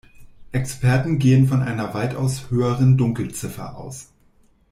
[0.51, 4.07] Experten gehen von einer weitaus höheren Dunkelziffer aus.